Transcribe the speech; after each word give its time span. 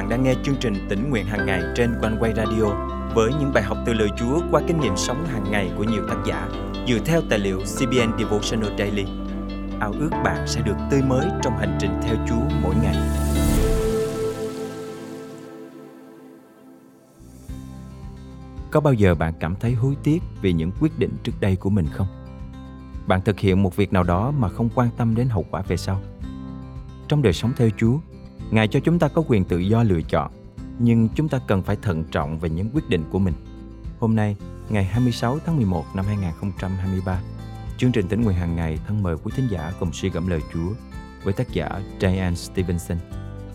bạn 0.00 0.08
đang 0.08 0.22
nghe 0.22 0.34
chương 0.42 0.56
trình 0.60 0.74
tỉnh 0.88 1.10
nguyện 1.10 1.26
hàng 1.26 1.46
ngày 1.46 1.62
trên 1.76 1.94
quanh 2.00 2.16
quay 2.20 2.32
radio 2.36 2.64
với 3.14 3.30
những 3.40 3.52
bài 3.54 3.62
học 3.62 3.78
từ 3.86 3.92
lời 3.92 4.08
Chúa 4.18 4.40
qua 4.50 4.62
kinh 4.66 4.80
nghiệm 4.80 4.96
sống 4.96 5.26
hàng 5.26 5.50
ngày 5.50 5.70
của 5.76 5.84
nhiều 5.84 6.02
tác 6.08 6.16
giả 6.26 6.48
dựa 6.88 6.98
theo 7.04 7.20
tài 7.30 7.38
liệu 7.38 7.58
CBN 7.58 8.18
Devotional 8.18 8.78
Daily. 8.78 9.04
Ao 9.80 9.92
ước 9.92 10.10
bạn 10.24 10.46
sẽ 10.46 10.60
được 10.60 10.76
tươi 10.90 11.02
mới 11.02 11.26
trong 11.42 11.58
hành 11.58 11.78
trình 11.80 11.90
theo 12.02 12.16
Chúa 12.28 12.56
mỗi 12.62 12.74
ngày. 12.82 12.96
Có 18.70 18.80
bao 18.80 18.92
giờ 18.92 19.14
bạn 19.14 19.32
cảm 19.40 19.56
thấy 19.60 19.72
hối 19.72 19.96
tiếc 20.02 20.22
vì 20.42 20.52
những 20.52 20.70
quyết 20.80 20.98
định 20.98 21.12
trước 21.22 21.32
đây 21.40 21.56
của 21.56 21.70
mình 21.70 21.86
không? 21.92 22.06
Bạn 23.06 23.20
thực 23.24 23.40
hiện 23.40 23.62
một 23.62 23.76
việc 23.76 23.92
nào 23.92 24.04
đó 24.04 24.32
mà 24.38 24.48
không 24.48 24.68
quan 24.74 24.88
tâm 24.96 25.14
đến 25.14 25.28
hậu 25.28 25.44
quả 25.50 25.62
về 25.62 25.76
sau. 25.76 26.00
Trong 27.08 27.22
đời 27.22 27.32
sống 27.32 27.52
theo 27.56 27.68
Chúa, 27.76 27.98
Ngài 28.50 28.68
cho 28.68 28.80
chúng 28.80 28.98
ta 28.98 29.08
có 29.08 29.22
quyền 29.28 29.44
tự 29.44 29.58
do 29.58 29.82
lựa 29.82 30.02
chọn, 30.02 30.32
nhưng 30.78 31.08
chúng 31.14 31.28
ta 31.28 31.40
cần 31.48 31.62
phải 31.62 31.76
thận 31.82 32.04
trọng 32.10 32.38
về 32.38 32.50
những 32.50 32.70
quyết 32.74 32.88
định 32.88 33.02
của 33.10 33.18
mình. 33.18 33.34
Hôm 33.98 34.16
nay, 34.16 34.36
ngày 34.68 34.84
26 34.84 35.38
tháng 35.46 35.56
11 35.56 35.84
năm 35.94 36.04
2023, 36.04 37.20
chương 37.78 37.92
trình 37.92 38.08
tỉnh 38.08 38.22
nguyện 38.22 38.36
hàng 38.36 38.56
ngày 38.56 38.78
thân 38.86 39.02
mời 39.02 39.16
quý 39.16 39.32
thính 39.36 39.46
giả 39.50 39.72
cùng 39.80 39.92
suy 39.92 40.10
gẫm 40.10 40.28
lời 40.28 40.40
Chúa 40.52 40.72
với 41.24 41.32
tác 41.32 41.48
giả 41.52 41.82
Diane 42.00 42.34
Stevenson 42.34 42.98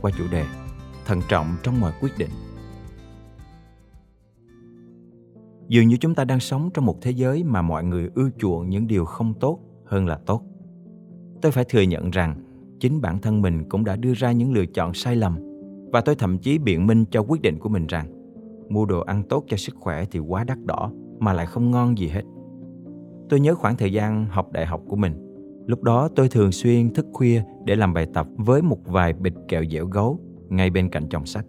qua 0.02 0.12
chủ 0.18 0.24
đề 0.32 0.46
Thận 1.06 1.22
trọng 1.30 1.56
trong 1.64 1.82
mọi 1.82 1.94
quyết 2.02 2.18
định. 2.18 2.30
Dường 5.68 5.88
như 5.88 5.98
chúng 5.98 6.16
ta 6.16 6.26
đang 6.26 6.40
sống 6.40 6.70
trong 6.74 6.86
một 6.86 6.98
thế 7.02 7.12
giới 7.12 7.44
mà 7.44 7.62
mọi 7.62 7.84
người 7.84 8.10
ưa 8.16 8.30
chuộng 8.38 8.70
những 8.70 8.88
điều 8.88 9.06
không 9.06 9.34
tốt 9.40 9.60
hơn 9.86 10.08
là 10.08 10.20
tốt. 10.26 10.42
Tôi 11.42 11.52
phải 11.52 11.66
thừa 11.66 11.82
nhận 11.82 12.12
rằng 12.12 12.45
chính 12.86 13.02
bản 13.02 13.20
thân 13.22 13.42
mình 13.42 13.70
cũng 13.70 13.86
đã 13.86 13.96
đưa 13.96 14.14
ra 14.14 14.32
những 14.32 14.54
lựa 14.54 14.66
chọn 14.66 14.94
sai 14.94 15.16
lầm 15.16 15.38
và 15.92 16.02
tôi 16.02 16.16
thậm 16.16 16.38
chí 16.38 16.58
biện 16.58 16.88
minh 16.88 17.06
cho 17.12 17.22
quyết 17.22 17.42
định 17.42 17.60
của 17.60 17.70
mình 17.70 17.88
rằng 17.88 18.08
mua 18.70 18.86
đồ 18.86 19.00
ăn 19.00 19.24
tốt 19.24 19.44
cho 19.48 19.58
sức 19.58 19.76
khỏe 19.76 20.06
thì 20.12 20.20
quá 20.20 20.44
đắt 20.44 20.58
đỏ 20.66 20.92
mà 21.20 21.34
lại 21.34 21.46
không 21.46 21.72
ngon 21.72 21.98
gì 21.98 22.08
hết. 22.08 22.22
Tôi 23.30 23.40
nhớ 23.40 23.56
khoảng 23.56 23.78
thời 23.78 23.94
gian 23.94 24.26
học 24.26 24.52
đại 24.52 24.66
học 24.66 24.82
của 24.88 24.96
mình. 24.96 25.14
Lúc 25.68 25.84
đó 25.84 26.10
tôi 26.16 26.30
thường 26.30 26.52
xuyên 26.52 26.94
thức 26.94 27.06
khuya 27.14 27.44
để 27.66 27.76
làm 27.76 27.94
bài 27.94 28.08
tập 28.14 28.28
với 28.38 28.62
một 28.62 28.80
vài 28.86 29.14
bịch 29.14 29.34
kẹo 29.48 29.64
dẻo 29.72 29.86
gấu 29.86 30.20
ngay 30.50 30.70
bên 30.70 30.90
cạnh 30.90 31.10
chồng 31.10 31.26
sách. 31.26 31.46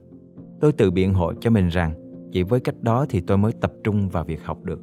Tôi 0.61 0.73
tự 0.73 0.91
biện 0.91 1.15
hộ 1.15 1.33
cho 1.41 1.51
mình 1.51 1.69
rằng 1.69 1.95
chỉ 2.33 2.43
với 2.43 2.61
cách 2.61 2.83
đó 2.83 3.07
thì 3.09 3.21
tôi 3.21 3.39
mới 3.39 3.53
tập 3.53 3.73
trung 3.85 4.09
vào 4.09 4.25
việc 4.25 4.45
học 4.45 4.65
được. 4.65 4.81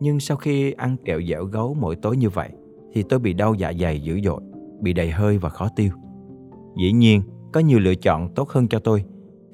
Nhưng 0.00 0.20
sau 0.20 0.36
khi 0.36 0.72
ăn 0.72 0.96
kẹo 1.04 1.20
dẻo 1.28 1.44
gấu 1.44 1.74
mỗi 1.74 1.96
tối 1.96 2.16
như 2.16 2.30
vậy 2.30 2.50
thì 2.92 3.02
tôi 3.02 3.18
bị 3.18 3.32
đau 3.32 3.54
dạ 3.54 3.72
dày 3.80 4.00
dữ 4.00 4.20
dội 4.24 4.40
bị 4.82 4.92
đầy 4.92 5.10
hơi 5.10 5.38
và 5.38 5.48
khó 5.48 5.68
tiêu. 5.76 5.90
Dĩ 6.76 6.92
nhiên, 6.92 7.22
có 7.52 7.60
nhiều 7.60 7.78
lựa 7.78 7.94
chọn 7.94 8.34
tốt 8.34 8.48
hơn 8.48 8.68
cho 8.68 8.78
tôi, 8.78 9.04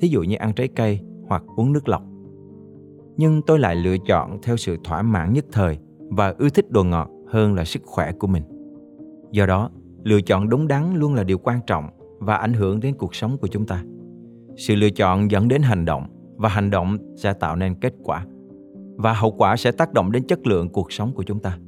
thí 0.00 0.08
dụ 0.08 0.22
như 0.22 0.36
ăn 0.36 0.52
trái 0.52 0.68
cây 0.68 1.00
hoặc 1.28 1.42
uống 1.56 1.72
nước 1.72 1.88
lọc. 1.88 2.02
Nhưng 3.16 3.42
tôi 3.42 3.58
lại 3.58 3.76
lựa 3.76 3.96
chọn 4.06 4.38
theo 4.42 4.56
sự 4.56 4.76
thỏa 4.84 5.02
mãn 5.02 5.32
nhất 5.32 5.44
thời 5.52 5.78
và 6.10 6.34
ưa 6.38 6.48
thích 6.48 6.70
đồ 6.70 6.84
ngọt 6.84 7.10
hơn 7.28 7.54
là 7.54 7.64
sức 7.64 7.82
khỏe 7.84 8.12
của 8.12 8.26
mình. 8.26 8.42
Do 9.32 9.46
đó, 9.46 9.70
lựa 10.04 10.20
chọn 10.20 10.48
đúng 10.48 10.68
đắn 10.68 10.94
luôn 10.94 11.14
là 11.14 11.24
điều 11.24 11.38
quan 11.38 11.60
trọng 11.66 11.88
và 12.18 12.34
ảnh 12.34 12.52
hưởng 12.52 12.80
đến 12.80 12.94
cuộc 12.98 13.14
sống 13.14 13.38
của 13.38 13.46
chúng 13.46 13.66
ta. 13.66 13.84
Sự 14.56 14.74
lựa 14.74 14.90
chọn 14.90 15.30
dẫn 15.30 15.48
đến 15.48 15.62
hành 15.62 15.84
động 15.84 16.06
và 16.36 16.48
hành 16.48 16.70
động 16.70 16.98
sẽ 17.16 17.32
tạo 17.32 17.56
nên 17.56 17.74
kết 17.74 17.94
quả 18.04 18.26
và 18.96 19.12
hậu 19.12 19.30
quả 19.30 19.56
sẽ 19.56 19.72
tác 19.72 19.92
động 19.92 20.12
đến 20.12 20.26
chất 20.26 20.46
lượng 20.46 20.68
cuộc 20.68 20.92
sống 20.92 21.12
của 21.14 21.22
chúng 21.22 21.40
ta. 21.40 21.58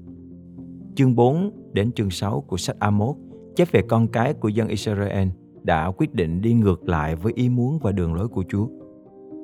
Chương 0.94 1.14
4 1.14 1.50
đến 1.72 1.92
chương 1.92 2.10
6 2.10 2.40
của 2.40 2.56
sách 2.56 2.76
A1 2.80 3.14
chép 3.60 3.72
về 3.72 3.82
con 3.82 4.08
cái 4.08 4.34
của 4.34 4.48
dân 4.48 4.68
Israel 4.68 5.28
đã 5.62 5.90
quyết 5.96 6.14
định 6.14 6.40
đi 6.40 6.52
ngược 6.52 6.88
lại 6.88 7.16
với 7.16 7.32
ý 7.36 7.48
muốn 7.48 7.78
và 7.78 7.92
đường 7.92 8.14
lối 8.14 8.28
của 8.28 8.44
Chúa. 8.48 8.66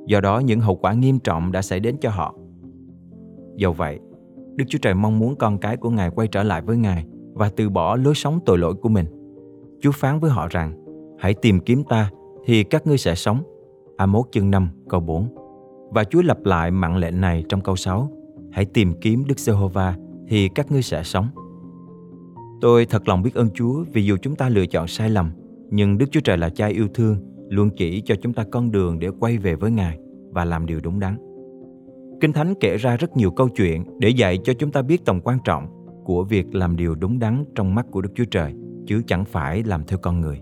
Do 0.06 0.20
đó 0.20 0.38
những 0.38 0.60
hậu 0.60 0.76
quả 0.76 0.92
nghiêm 0.92 1.18
trọng 1.18 1.52
đã 1.52 1.62
xảy 1.62 1.80
đến 1.80 1.96
cho 2.00 2.10
họ. 2.10 2.34
Do 3.56 3.72
vậy, 3.72 4.00
Đức 4.54 4.64
Chúa 4.68 4.78
Trời 4.82 4.94
mong 4.94 5.18
muốn 5.18 5.36
con 5.36 5.58
cái 5.58 5.76
của 5.76 5.90
Ngài 5.90 6.10
quay 6.10 6.28
trở 6.28 6.42
lại 6.42 6.62
với 6.62 6.76
Ngài 6.76 7.06
và 7.32 7.50
từ 7.56 7.70
bỏ 7.70 7.96
lối 7.96 8.14
sống 8.14 8.40
tội 8.46 8.58
lỗi 8.58 8.74
của 8.74 8.88
mình. 8.88 9.06
Chúa 9.80 9.92
phán 9.92 10.20
với 10.20 10.30
họ 10.30 10.48
rằng, 10.50 10.84
hãy 11.18 11.34
tìm 11.34 11.60
kiếm 11.60 11.84
ta 11.88 12.10
thì 12.44 12.64
các 12.64 12.86
ngươi 12.86 12.98
sẽ 12.98 13.14
sống. 13.14 13.42
Amos 13.96 14.26
chương 14.30 14.50
5 14.50 14.68
câu 14.88 15.00
4 15.00 15.28
Và 15.90 16.04
Chúa 16.04 16.22
lặp 16.22 16.44
lại 16.44 16.70
mạng 16.70 16.96
lệnh 16.96 17.20
này 17.20 17.44
trong 17.48 17.60
câu 17.60 17.76
6 17.76 18.10
Hãy 18.52 18.64
tìm 18.64 18.94
kiếm 19.00 19.24
Đức 19.26 19.38
Giê-hô-va 19.38 19.96
thì 20.28 20.48
các 20.48 20.72
ngươi 20.72 20.82
sẽ 20.82 21.02
sống. 21.02 21.28
Tôi 22.60 22.86
thật 22.86 23.08
lòng 23.08 23.22
biết 23.22 23.34
ơn 23.34 23.50
Chúa 23.54 23.84
vì 23.92 24.04
dù 24.04 24.16
chúng 24.22 24.36
ta 24.36 24.48
lựa 24.48 24.66
chọn 24.66 24.86
sai 24.86 25.10
lầm, 25.10 25.30
nhưng 25.70 25.98
Đức 25.98 26.06
Chúa 26.10 26.20
Trời 26.20 26.38
là 26.38 26.48
cha 26.48 26.66
yêu 26.66 26.88
thương, 26.94 27.16
luôn 27.48 27.70
chỉ 27.76 28.00
cho 28.00 28.14
chúng 28.22 28.32
ta 28.32 28.44
con 28.50 28.70
đường 28.70 28.98
để 28.98 29.08
quay 29.20 29.38
về 29.38 29.54
với 29.54 29.70
Ngài 29.70 29.98
và 30.30 30.44
làm 30.44 30.66
điều 30.66 30.80
đúng 30.80 31.00
đắn. 31.00 31.16
Kinh 32.20 32.32
Thánh 32.32 32.54
kể 32.60 32.76
ra 32.76 32.96
rất 32.96 33.16
nhiều 33.16 33.30
câu 33.30 33.48
chuyện 33.48 33.84
để 33.98 34.08
dạy 34.08 34.38
cho 34.44 34.52
chúng 34.52 34.70
ta 34.70 34.82
biết 34.82 35.04
tầm 35.04 35.20
quan 35.20 35.38
trọng 35.44 35.68
của 36.04 36.24
việc 36.24 36.54
làm 36.54 36.76
điều 36.76 36.94
đúng 36.94 37.18
đắn 37.18 37.44
trong 37.54 37.74
mắt 37.74 37.86
của 37.90 38.00
Đức 38.00 38.10
Chúa 38.14 38.24
Trời, 38.24 38.54
chứ 38.86 39.02
chẳng 39.06 39.24
phải 39.24 39.62
làm 39.62 39.84
theo 39.84 39.98
con 39.98 40.20
người. 40.20 40.40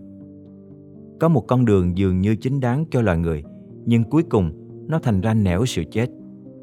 Có 1.21 1.29
một 1.29 1.45
con 1.49 1.65
đường 1.65 1.99
dường 1.99 2.21
như 2.21 2.37
chính 2.37 2.61
đáng 2.61 2.85
cho 2.91 3.01
loài 3.01 3.19
người, 3.19 3.43
nhưng 3.87 4.05
cuối 4.05 4.23
cùng 4.23 4.53
nó 4.89 4.99
thành 4.99 5.21
ra 5.21 5.35
nẻo 5.35 5.67
sự 5.67 5.83
chết. 5.91 6.07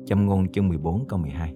Châm 0.06 0.26
ngôn 0.26 0.52
chương 0.52 0.68
14 0.68 1.08
câu 1.08 1.20
12 1.20 1.54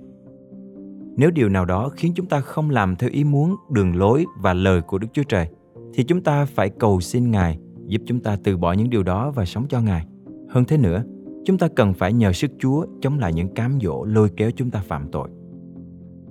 nếu 1.17 1.31
điều 1.31 1.49
nào 1.49 1.65
đó 1.65 1.89
khiến 1.89 2.13
chúng 2.15 2.25
ta 2.25 2.39
không 2.39 2.69
làm 2.69 2.95
theo 2.95 3.09
ý 3.09 3.23
muốn, 3.23 3.55
đường 3.71 3.95
lối 3.95 4.25
và 4.41 4.53
lời 4.53 4.81
của 4.81 4.97
Đức 4.97 5.07
Chúa 5.13 5.23
Trời, 5.23 5.47
thì 5.93 6.03
chúng 6.03 6.21
ta 6.21 6.45
phải 6.45 6.69
cầu 6.69 7.01
xin 7.01 7.31
Ngài 7.31 7.59
giúp 7.87 8.01
chúng 8.05 8.19
ta 8.19 8.37
từ 8.43 8.57
bỏ 8.57 8.73
những 8.73 8.89
điều 8.89 9.03
đó 9.03 9.31
và 9.31 9.45
sống 9.45 9.65
cho 9.69 9.81
Ngài. 9.81 10.05
Hơn 10.49 10.65
thế 10.65 10.77
nữa, 10.77 11.03
chúng 11.45 11.57
ta 11.57 11.67
cần 11.75 11.93
phải 11.93 12.13
nhờ 12.13 12.33
sức 12.33 12.51
Chúa 12.59 12.85
chống 13.01 13.19
lại 13.19 13.33
những 13.33 13.53
cám 13.53 13.79
dỗ 13.81 14.03
lôi 14.03 14.29
kéo 14.37 14.51
chúng 14.55 14.71
ta 14.71 14.81
phạm 14.87 15.07
tội. 15.11 15.29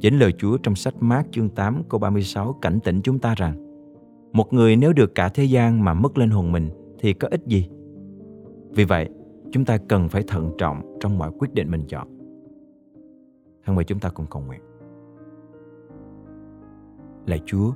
Chính 0.01 0.19
lời 0.19 0.33
Chúa 0.39 0.57
trong 0.57 0.75
sách 0.75 0.95
Mát 1.01 1.27
chương 1.31 1.49
8 1.49 1.83
câu 1.89 2.01
36 2.01 2.53
cảnh 2.53 2.79
tỉnh 2.85 3.01
chúng 3.03 3.19
ta 3.19 3.35
rằng 3.35 3.65
một 4.33 4.53
người 4.53 4.77
nếu 4.77 4.93
được 4.93 5.15
cả 5.15 5.29
thế 5.29 5.45
gian 5.45 5.85
mà 5.85 5.95
mất 5.95 6.19
lên 6.19 6.31
hồn 6.31 6.53
mình 6.53 6.71
thì 6.99 7.13
có 7.13 7.29
ích 7.31 7.41
gì? 7.47 7.69
Vì 8.71 8.85
vậy, 8.85 9.09
chúng 9.53 9.65
ta 9.65 9.79
cần 9.89 10.09
phải 10.09 10.23
thận 10.27 10.51
trọng 10.59 10.97
trong 11.01 11.19
mọi 11.19 11.31
quyết 11.39 11.55
định 11.55 11.71
mình 11.71 11.85
chọn. 11.89 12.09
Thân 13.65 13.77
mời 13.77 13.85
chúng 13.85 13.99
ta 13.99 14.09
cùng 14.09 14.27
cầu 14.31 14.43
nguyện. 14.43 14.61
Lạy 17.27 17.41
Chúa, 17.47 17.73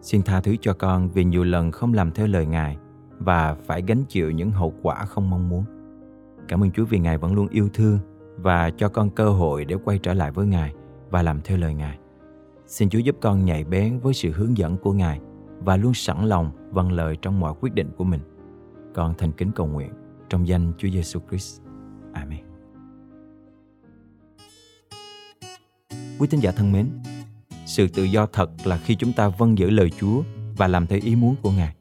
xin 0.00 0.22
tha 0.22 0.40
thứ 0.40 0.56
cho 0.60 0.72
con 0.72 1.08
vì 1.08 1.24
nhiều 1.24 1.44
lần 1.44 1.70
không 1.70 1.94
làm 1.94 2.12
theo 2.12 2.26
lời 2.26 2.46
Ngài 2.46 2.76
và 3.18 3.54
phải 3.54 3.82
gánh 3.86 4.04
chịu 4.08 4.30
những 4.30 4.50
hậu 4.50 4.74
quả 4.82 5.04
không 5.04 5.30
mong 5.30 5.48
muốn. 5.48 5.64
Cảm 6.48 6.62
ơn 6.62 6.70
Chúa 6.70 6.84
vì 6.84 6.98
Ngài 6.98 7.18
vẫn 7.18 7.34
luôn 7.34 7.48
yêu 7.48 7.68
thương 7.74 7.98
và 8.36 8.70
cho 8.70 8.88
con 8.88 9.10
cơ 9.10 9.30
hội 9.30 9.64
để 9.64 9.76
quay 9.84 9.98
trở 9.98 10.14
lại 10.14 10.30
với 10.30 10.46
Ngài 10.46 10.74
và 11.10 11.22
làm 11.22 11.40
theo 11.40 11.58
lời 11.58 11.74
Ngài. 11.74 11.98
Xin 12.66 12.88
Chúa 12.90 12.98
giúp 12.98 13.16
con 13.20 13.44
nhạy 13.44 13.64
bén 13.64 13.98
với 13.98 14.14
sự 14.14 14.30
hướng 14.32 14.56
dẫn 14.56 14.76
của 14.76 14.92
Ngài 14.92 15.20
và 15.60 15.76
luôn 15.76 15.94
sẵn 15.94 16.24
lòng 16.24 16.50
vâng 16.70 16.92
lời 16.92 17.16
trong 17.22 17.40
mọi 17.40 17.54
quyết 17.60 17.74
định 17.74 17.90
của 17.96 18.04
mình. 18.04 18.20
Con 18.94 19.14
thành 19.18 19.32
kính 19.32 19.50
cầu 19.52 19.66
nguyện 19.66 19.90
trong 20.28 20.48
danh 20.48 20.72
Chúa 20.78 20.88
Giêsu 20.88 21.20
Christ. 21.28 21.60
Amen. 22.12 22.40
Quý 26.18 26.26
tín 26.30 26.40
giả 26.40 26.52
thân 26.52 26.72
mến, 26.72 26.86
sự 27.70 27.88
tự 27.88 28.04
do 28.04 28.26
thật 28.26 28.50
là 28.64 28.78
khi 28.78 28.94
chúng 28.94 29.12
ta 29.12 29.28
vâng 29.28 29.58
giữ 29.58 29.70
lời 29.70 29.90
Chúa 30.00 30.22
và 30.56 30.68
làm 30.68 30.86
theo 30.86 30.98
ý 31.02 31.16
muốn 31.16 31.36
của 31.42 31.50
Ngài. 31.50 31.74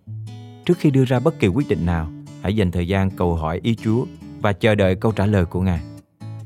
Trước 0.66 0.78
khi 0.78 0.92
đưa 0.92 1.06
ra 1.06 1.20
bất 1.20 1.40
kỳ 1.40 1.48
quyết 1.48 1.70
định 1.70 1.86
nào, 1.86 2.12
hãy 2.42 2.56
dành 2.56 2.72
thời 2.72 2.88
gian 2.88 3.12
cầu 3.12 3.36
hỏi 3.36 3.60
ý 3.64 3.76
Chúa 3.76 4.06
và 4.42 4.54
chờ 4.54 4.76
đợi 4.76 4.96
câu 4.96 5.12
trả 5.12 5.26
lời 5.26 5.46
của 5.46 5.62
Ngài. 5.62 5.80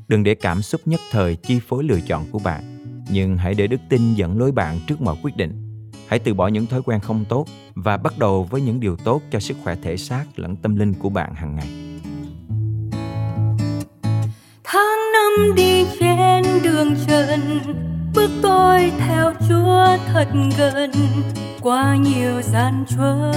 Đừng 0.08 0.22
để 0.22 0.34
cảm 0.34 0.62
xúc 0.62 0.80
nhất 0.84 1.00
thời 1.10 1.36
chi 1.36 1.60
phối 1.68 1.84
lựa 1.84 2.00
chọn 2.00 2.24
của 2.30 2.38
bạn, 2.38 2.62
nhưng 3.10 3.36
hãy 3.36 3.54
để 3.54 3.66
đức 3.66 3.80
tin 3.88 4.14
dẫn 4.14 4.38
lối 4.38 4.52
bạn 4.52 4.78
trước 4.86 5.00
mọi 5.00 5.16
quyết 5.22 5.36
định. 5.36 5.82
Hãy 6.08 6.18
từ 6.18 6.34
bỏ 6.34 6.48
những 6.48 6.66
thói 6.66 6.82
quen 6.82 7.00
không 7.00 7.24
tốt 7.28 7.46
và 7.74 7.96
bắt 7.96 8.18
đầu 8.18 8.44
với 8.50 8.60
những 8.60 8.80
điều 8.80 8.96
tốt 8.96 9.22
cho 9.30 9.40
sức 9.40 9.56
khỏe 9.64 9.76
thể 9.82 9.96
xác 9.96 10.24
lẫn 10.36 10.56
tâm 10.56 10.76
linh 10.76 10.94
của 10.94 11.08
bạn 11.08 11.34
hàng 11.34 11.56
ngày. 11.56 11.68
Tháng 14.64 15.12
năm 15.12 15.54
đi 15.56 15.86
trên 16.00 16.44
đường 16.62 16.94
trần 17.08 17.60
tôi 18.44 18.92
theo 18.98 19.32
chúa 19.48 19.86
thật 20.12 20.28
gần 20.58 20.90
qua 21.60 21.96
nhiều 21.96 22.42
gian 22.42 22.84
truân. 22.88 23.32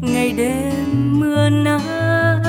Ngày 0.00 0.32
đêm 0.32 1.20
mưa 1.20 1.48
nắng, 1.48 2.42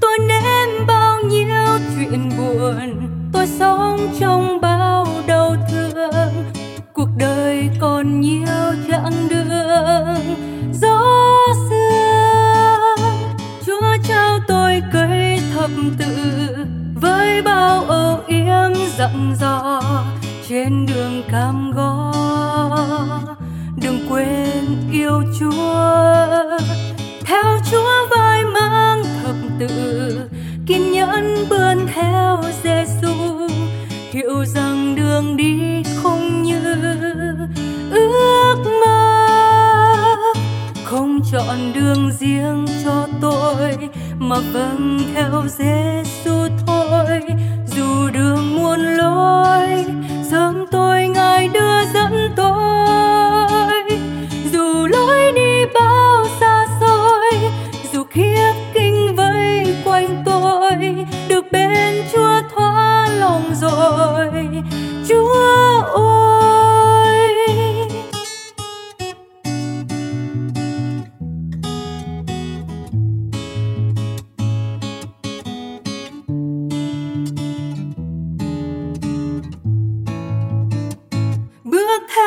tôi 0.00 0.18
nếm 0.18 0.86
bao 0.86 1.20
nhiêu 1.20 1.78
chuyện 1.96 2.30
buồn. 2.38 3.08
Tôi 3.32 3.46
sống 3.46 4.08
trong 4.20 4.60
bao 4.60 5.06
đau 5.26 5.56
thương, 5.70 6.44
cuộc 6.92 7.08
đời 7.18 7.70
còn 7.80 8.20
nhiều 8.20 8.74
chặng 8.88 9.28
đường. 9.30 10.36
Gió 10.82 11.02
sương 11.70 13.08
chúa 13.66 13.96
trao 14.08 14.38
tôi 14.48 14.82
cây 14.92 15.40
thập 15.54 15.70
tự 15.98 16.56
với 16.94 17.42
bao 17.42 17.84
ơn 17.84 17.99
dặn 19.00 19.34
dò 19.40 19.82
trên 20.48 20.86
đường 20.86 21.22
cam 21.30 21.72
go. 21.76 22.12
Đừng 23.82 24.06
quên 24.08 24.64
yêu 24.92 25.22
chúa, 25.38 26.26
theo 27.24 27.44
chúa 27.70 28.06
vai 28.10 28.44
mang 28.44 29.02
thập 29.22 29.36
tự, 29.58 29.68
kiên 30.66 30.92
nhẫn 30.92 31.46
bươn 31.48 31.86
theo 31.94 32.42
Giêsu 32.62 33.12
hiểu 34.10 34.44
rằng 34.44 34.94
đường 34.96 35.36
đi 35.36 35.82
không 36.02 36.42
như 36.42 36.62
ước 37.90 38.56
mơ, 38.86 39.26
không 40.84 41.20
chọn 41.32 41.72
đường 41.74 42.10
riêng 42.18 42.66
cho 42.84 43.06
tôi, 43.20 43.76
mà 44.18 44.36
vâng 44.52 45.00
theo 45.14 45.44
Giêsu 45.58 46.19
muôn 48.60 48.80
lối. 48.80 49.79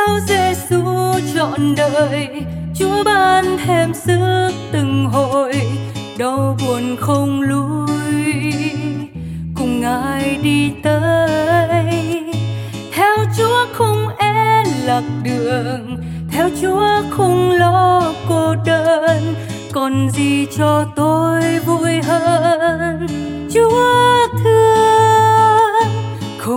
Theo 0.07 0.19
Giêsu 0.27 0.83
trọn 1.35 1.75
đời, 1.75 2.29
Chúa 2.75 3.03
ban 3.03 3.57
thêm 3.65 3.93
sức 3.93 4.51
từng 4.71 5.05
hồi, 5.05 5.53
đau 6.17 6.57
buồn 6.67 6.95
không 6.99 7.41
lui 7.41 8.51
cùng 9.55 9.81
ngài 9.81 10.37
đi 10.43 10.71
tới, 10.83 12.23
theo 12.93 13.17
Chúa 13.37 13.65
không 13.73 14.07
e 14.17 14.63
lạc 14.85 15.03
đường, 15.23 15.97
theo 16.31 16.49
Chúa 16.61 16.87
không 17.09 17.51
lo 17.51 18.13
cô 18.29 18.55
đơn, 18.65 19.35
còn 19.73 20.09
gì 20.09 20.45
cho 20.57 20.85
tôi 20.95 21.59
vui 21.65 22.01
hơn? 22.01 23.07
Chúa 23.53 24.02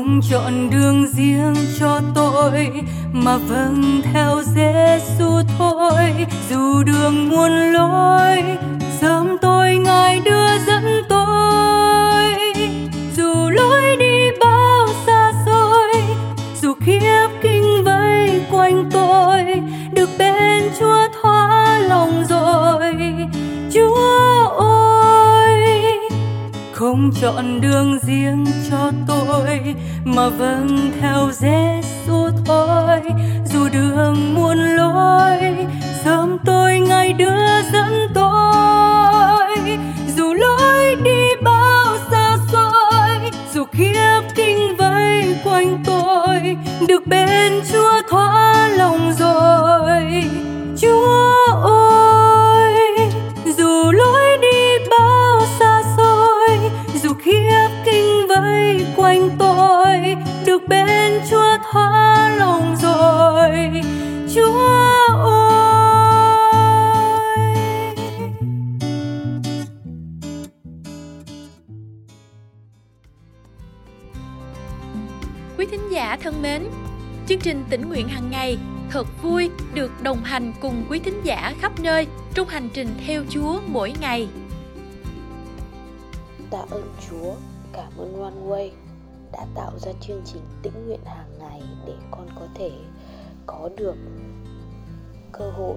không 0.06 0.20
chọn 0.31 0.70
đường 0.70 1.06
riêng 1.06 1.55
cho 1.79 2.00
tôi, 2.14 2.70
mà 3.12 3.37
vâng 3.37 4.00
theo 4.12 4.43
Giêsu 4.43 5.43
thôi, 5.58 6.26
dù 6.50 6.82
đường 6.82 7.29
muôn 7.29 7.50
lối 7.50 8.43
không 26.97 27.11
chọn 27.21 27.61
đường 27.61 27.99
riêng 28.03 28.45
cho 28.71 28.91
tôi, 29.07 29.75
mà 30.05 30.29
vâng 30.29 30.93
theo 31.01 31.31
Giêsu 31.33 32.29
thôi. 32.47 33.01
Dù 33.45 33.69
đường 33.73 34.35
muôn 34.35 34.59
lối, 34.59 35.67
sớm 36.05 36.39
tôi 36.45 36.81
ngay 36.81 37.13
đưa 37.13 37.63
dẫn 37.73 37.96
Quý 75.58 75.67
thính 75.67 75.88
giả 75.91 76.17
thân 76.23 76.43
mến, 76.43 76.62
chương 77.26 77.41
trình 77.41 77.64
tỉnh 77.70 77.88
nguyện 77.88 78.08
hàng 78.08 78.31
ngày 78.31 78.58
thật 78.91 79.06
vui 79.23 79.50
được 79.75 79.91
đồng 80.03 80.25
hành 80.25 80.53
cùng 80.61 80.85
quý 80.91 80.99
thính 80.99 81.20
giả 81.25 81.55
khắp 81.61 81.81
nơi 81.81 82.06
trong 82.35 82.49
hành 82.49 82.69
trình 82.75 82.88
theo 83.06 83.23
Chúa 83.31 83.61
mỗi 83.67 83.94
ngày. 84.00 84.29
Tạ 86.50 86.64
ơn 86.70 86.94
Chúa, 87.08 87.35
cảm 87.73 87.93
ơn 87.99 88.23
One 88.50 88.69
đã 89.32 89.47
tạo 89.55 89.73
ra 89.79 89.93
chương 90.00 90.23
trình 90.25 90.43
tĩnh 90.62 90.87
nguyện 90.87 91.00
hàng 91.05 91.38
ngày 91.38 91.62
để 91.87 91.94
con 92.11 92.29
có 92.35 92.47
thể 92.55 92.70
có 93.47 93.69
được 93.76 93.97
cơ 95.32 95.50
hội 95.50 95.76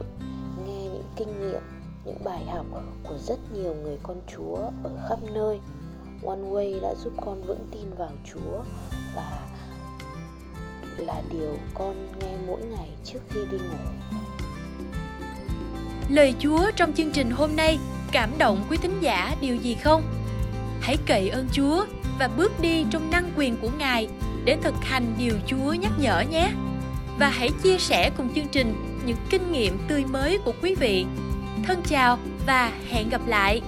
nghe 0.66 0.84
những 0.84 1.10
kinh 1.16 1.40
nghiệm, 1.40 1.62
những 2.06 2.24
bài 2.24 2.46
học 2.46 2.66
của 3.04 3.18
rất 3.18 3.40
nhiều 3.54 3.76
người 3.84 3.98
con 4.04 4.22
Chúa 4.36 4.56
ở 4.84 5.08
khắp 5.10 5.20
nơi. 5.34 5.60
One 6.26 6.40
Way 6.40 6.82
đã 6.82 6.96
giúp 6.96 7.14
con 7.22 7.42
vững 7.42 7.68
tin 7.72 7.94
vào 7.98 8.12
Chúa 8.34 8.64
và 9.16 9.50
là 11.00 11.22
điều 11.32 11.58
con 11.74 12.08
nghe 12.20 12.32
mỗi 12.48 12.62
ngày 12.62 12.90
trước 13.06 13.20
khi 13.30 13.40
đi 13.52 13.58
ngủ. 13.58 13.78
Lời 16.10 16.34
Chúa 16.40 16.72
trong 16.76 16.94
chương 16.94 17.12
trình 17.12 17.32
hôm 17.32 17.56
nay 17.56 17.80
cảm 18.12 18.30
động 18.38 18.66
quý 18.70 18.78
thính 18.78 18.98
giả 19.02 19.36
điều 19.42 19.56
gì 19.56 19.76
không? 19.76 20.04
Hãy 20.82 20.98
cậy 21.06 21.30
ơn 21.30 21.48
Chúa 21.52 21.86
và 22.20 22.28
bước 22.28 22.52
đi 22.62 22.86
trong 22.90 23.12
năng 23.12 23.32
quyền 23.38 23.58
của 23.58 23.70
Ngài 23.78 24.08
để 24.46 24.58
thực 24.62 24.76
hành 24.82 25.16
điều 25.18 25.34
Chúa 25.48 25.74
nhắc 25.74 25.92
nhở 26.00 26.24
nhé. 26.32 26.52
Và 27.20 27.30
hãy 27.30 27.50
chia 27.64 27.78
sẻ 27.78 28.12
cùng 28.18 28.34
chương 28.36 28.48
trình 28.48 28.74
những 29.06 29.18
kinh 29.30 29.52
nghiệm 29.52 29.78
tươi 29.88 30.06
mới 30.06 30.38
của 30.38 30.54
quý 30.62 30.76
vị. 30.76 31.06
Thân 31.64 31.82
chào 31.86 32.18
và 32.48 32.72
hẹn 32.90 33.10
gặp 33.10 33.22
lại. 33.28 33.62